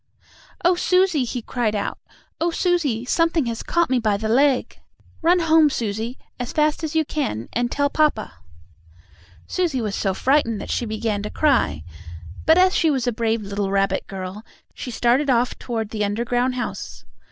"Oh, 0.65 0.73
Susie!" 0.73 1.25
he 1.25 1.43
cried 1.43 1.75
out. 1.75 1.99
"Oh, 2.39 2.49
Susie! 2.49 3.05
Something 3.05 3.45
has 3.45 3.61
caught 3.61 3.87
me 3.91 3.99
by 3.99 4.17
the 4.17 4.27
leg! 4.29 4.79
Run 5.21 5.41
home, 5.41 5.69
Susie, 5.69 6.17
as 6.39 6.51
fast 6.51 6.83
as 6.83 6.95
you 6.95 7.05
can, 7.05 7.47
and 7.53 7.71
tell 7.71 7.87
papa!" 7.87 8.33
Susie 9.45 9.79
was 9.79 9.93
so 9.93 10.15
frightened 10.15 10.59
that 10.59 10.71
she 10.71 10.87
began 10.87 11.21
to 11.21 11.29
cry, 11.29 11.83
but, 12.47 12.57
as 12.57 12.75
she 12.75 12.89
was 12.89 13.05
a 13.05 13.11
brave 13.11 13.43
little 13.43 13.69
rabbit 13.69 14.07
girl, 14.07 14.43
she 14.73 14.89
started 14.89 15.29
off 15.29 15.59
toward 15.59 15.91
the 15.91 16.03
underground 16.03 16.55
house. 16.55 17.05